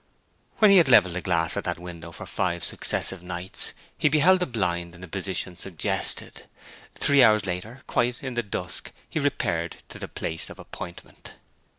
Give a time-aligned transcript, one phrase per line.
[0.57, 4.39] When he had levelled the glass at that window for five successive nights he beheld
[4.39, 6.49] the blind in the position suggested.
[6.95, 11.33] Three hours later, quite in the dusk, he repaired to the place of appointment.